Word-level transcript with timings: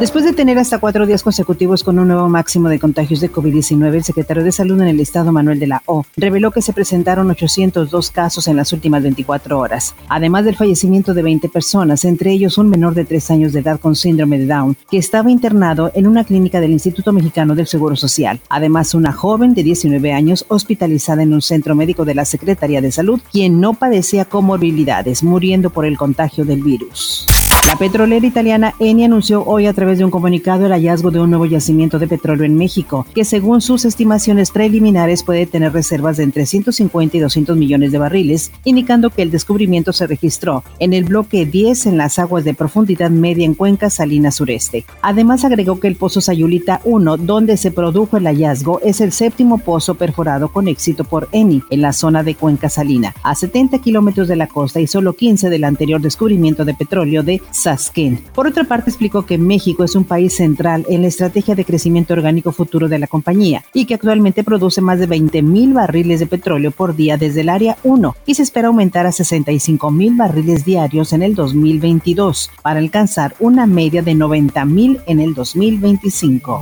Después 0.00 0.24
de 0.24 0.32
tener 0.32 0.56
hasta 0.58 0.78
cuatro 0.78 1.06
días 1.06 1.24
consecutivos 1.24 1.82
con 1.82 1.98
un 1.98 2.06
nuevo 2.06 2.28
máximo 2.28 2.68
de 2.68 2.78
contagios 2.78 3.18
de 3.18 3.32
COVID-19, 3.32 3.96
el 3.96 4.04
secretario 4.04 4.44
de 4.44 4.52
Salud 4.52 4.80
en 4.80 4.86
el 4.86 5.00
Estado, 5.00 5.32
Manuel 5.32 5.58
de 5.58 5.66
la 5.66 5.82
O, 5.86 6.04
reveló 6.16 6.52
que 6.52 6.62
se 6.62 6.72
presentaron 6.72 7.28
802 7.28 8.12
casos 8.12 8.46
en 8.46 8.54
las 8.54 8.72
últimas 8.72 9.02
24 9.02 9.58
horas, 9.58 9.96
además 10.08 10.44
del 10.44 10.54
fallecimiento 10.54 11.14
de 11.14 11.22
20 11.22 11.48
personas, 11.48 12.04
entre 12.04 12.30
ellos 12.30 12.58
un 12.58 12.68
menor 12.68 12.94
de 12.94 13.06
3 13.06 13.32
años 13.32 13.52
de 13.52 13.58
edad 13.58 13.80
con 13.80 13.96
síndrome 13.96 14.38
de 14.38 14.46
Down, 14.46 14.76
que 14.88 14.98
estaba 14.98 15.32
internado 15.32 15.90
en 15.92 16.06
una 16.06 16.22
clínica 16.22 16.60
del 16.60 16.70
Instituto 16.70 17.12
Mexicano 17.12 17.56
del 17.56 17.66
Seguro 17.66 17.96
Social. 17.96 18.38
Además, 18.50 18.94
una 18.94 19.12
joven 19.12 19.52
de 19.52 19.64
19 19.64 20.12
años 20.12 20.44
hospitalizada 20.46 21.24
en 21.24 21.34
un 21.34 21.42
centro 21.42 21.74
médico 21.74 22.04
de 22.04 22.14
la 22.14 22.24
Secretaría 22.24 22.80
de 22.80 22.92
Salud, 22.92 23.20
quien 23.32 23.58
no 23.58 23.74
padecía 23.74 24.26
comorbilidades, 24.26 25.24
muriendo 25.24 25.70
por 25.70 25.84
el 25.86 25.98
contagio 25.98 26.44
del 26.44 26.62
virus. 26.62 27.26
La 27.68 27.76
petrolera 27.76 28.26
italiana 28.26 28.74
Eni 28.80 29.04
anunció 29.04 29.44
hoy 29.44 29.66
a 29.66 29.74
través 29.74 29.98
de 29.98 30.04
un 30.06 30.10
comunicado 30.10 30.64
el 30.64 30.72
hallazgo 30.72 31.10
de 31.10 31.20
un 31.20 31.28
nuevo 31.28 31.44
yacimiento 31.44 31.98
de 31.98 32.08
petróleo 32.08 32.46
en 32.46 32.56
México, 32.56 33.04
que 33.14 33.26
según 33.26 33.60
sus 33.60 33.84
estimaciones 33.84 34.50
preliminares 34.50 35.22
puede 35.22 35.44
tener 35.44 35.74
reservas 35.74 36.16
de 36.16 36.22
entre 36.22 36.46
150 36.46 37.18
y 37.18 37.20
200 37.20 37.58
millones 37.58 37.92
de 37.92 37.98
barriles, 37.98 38.52
indicando 38.64 39.10
que 39.10 39.20
el 39.20 39.30
descubrimiento 39.30 39.92
se 39.92 40.06
registró 40.06 40.64
en 40.78 40.94
el 40.94 41.04
bloque 41.04 41.44
10 41.44 41.84
en 41.84 41.98
las 41.98 42.18
aguas 42.18 42.42
de 42.42 42.54
profundidad 42.54 43.10
media 43.10 43.44
en 43.44 43.52
Cuenca 43.52 43.90
Salina 43.90 44.30
Sureste. 44.30 44.86
Además 45.02 45.44
agregó 45.44 45.78
que 45.78 45.88
el 45.88 45.96
pozo 45.96 46.22
Sayulita 46.22 46.80
1, 46.84 47.18
donde 47.18 47.58
se 47.58 47.70
produjo 47.70 48.16
el 48.16 48.24
hallazgo, 48.24 48.80
es 48.80 49.02
el 49.02 49.12
séptimo 49.12 49.58
pozo 49.58 49.94
perforado 49.94 50.48
con 50.48 50.68
éxito 50.68 51.04
por 51.04 51.28
Eni 51.32 51.62
en 51.68 51.82
la 51.82 51.92
zona 51.92 52.22
de 52.22 52.34
Cuenca 52.34 52.70
Salina, 52.70 53.14
a 53.22 53.34
70 53.34 53.78
kilómetros 53.80 54.26
de 54.26 54.36
la 54.36 54.46
costa 54.46 54.80
y 54.80 54.86
solo 54.86 55.12
15 55.12 55.50
del 55.50 55.64
anterior 55.64 56.00
descubrimiento 56.00 56.64
de 56.64 56.72
petróleo 56.72 57.22
de 57.22 57.42
Saskin. 57.58 58.18
Por 58.34 58.46
otra 58.46 58.64
parte, 58.64 58.90
explicó 58.90 59.26
que 59.26 59.38
México 59.38 59.84
es 59.84 59.94
un 59.94 60.04
país 60.04 60.34
central 60.34 60.86
en 60.88 61.02
la 61.02 61.08
estrategia 61.08 61.54
de 61.54 61.64
crecimiento 61.64 62.14
orgánico 62.14 62.52
futuro 62.52 62.88
de 62.88 62.98
la 62.98 63.06
compañía 63.06 63.64
y 63.74 63.84
que 63.84 63.94
actualmente 63.94 64.44
produce 64.44 64.80
más 64.80 64.98
de 64.98 65.06
20 65.06 65.42
mil 65.42 65.74
barriles 65.74 66.20
de 66.20 66.26
petróleo 66.26 66.70
por 66.70 66.94
día 66.94 67.16
desde 67.16 67.42
el 67.42 67.48
área 67.48 67.76
1 67.82 68.16
y 68.26 68.34
se 68.34 68.42
espera 68.42 68.68
aumentar 68.68 69.06
a 69.06 69.12
65 69.12 69.90
mil 69.90 70.14
barriles 70.14 70.64
diarios 70.64 71.12
en 71.12 71.22
el 71.22 71.34
2022 71.34 72.50
para 72.62 72.78
alcanzar 72.78 73.34
una 73.40 73.66
media 73.66 74.02
de 74.02 74.14
90 74.14 74.64
mil 74.64 75.00
en 75.06 75.20
el 75.20 75.34
2025. 75.34 76.60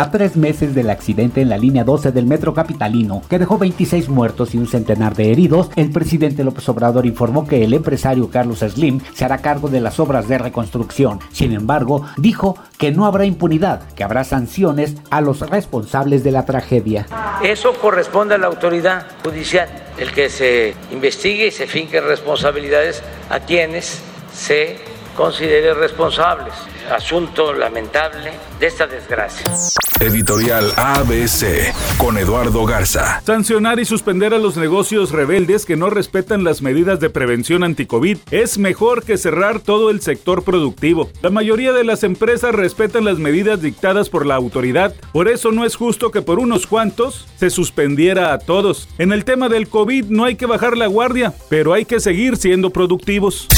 A 0.00 0.10
tres 0.10 0.34
meses 0.34 0.74
del 0.74 0.88
accidente 0.88 1.42
en 1.42 1.50
la 1.50 1.58
línea 1.58 1.84
12 1.84 2.10
del 2.10 2.24
metro 2.24 2.54
capitalino, 2.54 3.20
que 3.28 3.38
dejó 3.38 3.58
26 3.58 4.08
muertos 4.08 4.54
y 4.54 4.56
un 4.56 4.66
centenar 4.66 5.14
de 5.14 5.30
heridos, 5.30 5.68
el 5.76 5.92
presidente 5.92 6.42
López 6.42 6.66
Obrador 6.70 7.04
informó 7.04 7.46
que 7.46 7.64
el 7.64 7.74
empresario 7.74 8.30
Carlos 8.30 8.60
Slim 8.60 9.02
se 9.12 9.26
hará 9.26 9.42
cargo 9.42 9.68
de 9.68 9.82
las 9.82 10.00
obras 10.00 10.26
de 10.26 10.38
reconstrucción. 10.38 11.20
Sin 11.32 11.52
embargo, 11.52 12.06
dijo 12.16 12.56
que 12.78 12.92
no 12.92 13.04
habrá 13.04 13.26
impunidad, 13.26 13.92
que 13.92 14.02
habrá 14.02 14.24
sanciones 14.24 14.94
a 15.10 15.20
los 15.20 15.40
responsables 15.40 16.24
de 16.24 16.30
la 16.30 16.46
tragedia. 16.46 17.06
Eso 17.44 17.74
corresponde 17.74 18.36
a 18.36 18.38
la 18.38 18.46
autoridad 18.46 19.06
judicial, 19.22 19.68
el 19.98 20.12
que 20.12 20.30
se 20.30 20.74
investigue 20.92 21.48
y 21.48 21.50
se 21.50 21.66
finquen 21.66 22.04
responsabilidades 22.06 23.02
a 23.28 23.40
quienes 23.40 24.00
se 24.32 24.78
considere 25.20 25.74
responsables. 25.74 26.54
Asunto 26.90 27.52
lamentable 27.52 28.32
de 28.58 28.66
esta 28.66 28.86
desgracia. 28.86 29.52
Editorial 30.00 30.72
ABC 30.78 31.74
con 31.98 32.16
Eduardo 32.16 32.64
Garza. 32.64 33.20
Sancionar 33.26 33.78
y 33.80 33.84
suspender 33.84 34.32
a 34.32 34.38
los 34.38 34.56
negocios 34.56 35.10
rebeldes 35.10 35.66
que 35.66 35.76
no 35.76 35.90
respetan 35.90 36.42
las 36.42 36.62
medidas 36.62 37.00
de 37.00 37.10
prevención 37.10 37.64
anti-COVID 37.64 38.16
es 38.30 38.56
mejor 38.56 39.04
que 39.04 39.18
cerrar 39.18 39.60
todo 39.60 39.90
el 39.90 40.00
sector 40.00 40.42
productivo. 40.42 41.10
La 41.20 41.28
mayoría 41.28 41.74
de 41.74 41.84
las 41.84 42.02
empresas 42.02 42.54
respetan 42.54 43.04
las 43.04 43.18
medidas 43.18 43.60
dictadas 43.60 44.08
por 44.08 44.24
la 44.24 44.36
autoridad, 44.36 44.94
por 45.12 45.28
eso 45.28 45.52
no 45.52 45.66
es 45.66 45.76
justo 45.76 46.10
que 46.10 46.22
por 46.22 46.38
unos 46.38 46.66
cuantos 46.66 47.28
se 47.36 47.50
suspendiera 47.50 48.32
a 48.32 48.38
todos. 48.38 48.88
En 48.96 49.12
el 49.12 49.26
tema 49.26 49.50
del 49.50 49.68
COVID 49.68 50.06
no 50.06 50.24
hay 50.24 50.36
que 50.36 50.46
bajar 50.46 50.78
la 50.78 50.86
guardia, 50.86 51.34
pero 51.50 51.74
hay 51.74 51.84
que 51.84 52.00
seguir 52.00 52.38
siendo 52.38 52.70
productivos. 52.70 53.48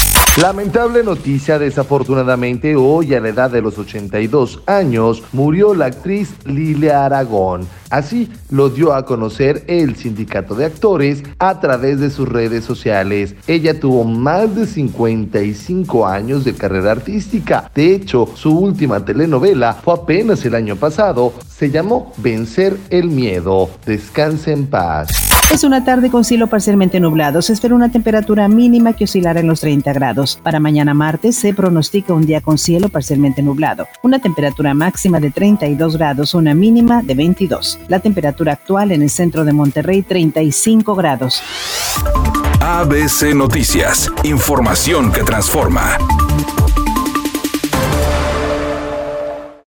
Lamentable 0.41 1.05
noticia, 1.05 1.52
desafortunadamente 1.59 2.77
hoy 2.77 3.15
a 3.15 3.21
la 3.21 3.29
edad 3.29 3.51
de 3.51 3.63
los 3.63 3.79
82 3.79 4.63
años 4.67 5.23
murió 5.33 5.75
la 5.75 5.87
actriz 5.87 6.35
Lilia 6.45 7.05
Aragón. 7.05 7.67
Así 7.91 8.31
lo 8.51 8.71
dio 8.71 8.95
a 8.95 9.05
conocer 9.05 9.65
el 9.67 9.97
sindicato 9.97 10.55
de 10.55 10.65
actores 10.65 11.23
a 11.39 11.61
través 11.61 12.01
de 12.01 12.11
sus 12.11 12.29
redes 12.29 12.65
sociales. 12.65 13.35
Ella 13.47 13.79
tuvo 13.79 14.05
más 14.05 14.55
de 14.55 14.67
55 14.67 16.07
años 16.07 16.45
de 16.45 16.55
carrera 16.55 16.93
artística. 16.93 17.71
De 17.75 17.95
hecho, 17.95 18.29
su 18.35 18.59
última 18.59 19.05
telenovela 19.05 19.75
fue 19.75 19.95
apenas 19.95 20.45
el 20.45 20.55
año 20.55 20.77
pasado. 20.77 21.35
Se 21.49 21.71
llamó 21.71 22.13
Vencer 22.17 22.79
el 22.89 23.09
Miedo. 23.09 23.69
Descanse 23.85 24.53
en 24.53 24.67
paz. 24.67 25.32
Es 25.53 25.65
una 25.65 25.85
tarde 25.85 26.09
con 26.09 26.25
cielo 26.25 26.47
parcialmente 26.47 26.99
nublado. 26.99 27.43
Se 27.43 27.53
espera 27.53 27.75
una 27.75 27.93
temperatura 27.93 28.49
mínima 28.49 28.95
que 28.95 29.05
oscilará 29.05 29.41
en 29.41 29.49
los 29.49 29.61
30 29.61 29.93
grados. 29.93 30.41
Para 30.43 30.61
mañana 30.61 30.95
martes 30.95 31.37
se 31.37 31.53
pronostica 31.53 32.15
un 32.15 32.25
día 32.25 32.41
con 32.41 32.57
cielo 32.57 32.89
parcialmente 32.89 33.43
nublado. 33.43 33.87
Una 34.03 34.19
temperatura 34.19 34.73
máxima 34.73 35.21
de 35.21 35.31
32 35.31 35.99
grados, 35.99 36.33
una 36.33 36.55
mínima 36.55 37.03
de 37.03 37.15
22. 37.15 37.81
La 37.89 38.01
temperatura 38.01 38.55
actual 38.55 38.93
en 38.93 39.03
el 39.03 39.11
centro 39.11 39.45
de 39.45 39.53
Monterrey 39.53 40.01
35 40.01 40.95
grados. 40.95 41.43
ABC 42.61 43.35
Noticias. 43.35 44.11
Información 44.25 45.13
que 45.13 45.23
transforma. 45.23 45.99